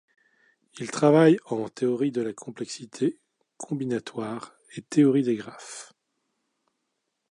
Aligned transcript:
Il 0.79 0.89
travaille 0.89 1.37
en 1.45 1.69
théorie 1.69 2.11
de 2.11 2.23
la 2.23 2.33
complexité, 2.33 3.19
combinatoire 3.57 4.55
et 4.75 4.81
théorie 4.81 5.21
des 5.21 5.35
graphes. 5.35 5.93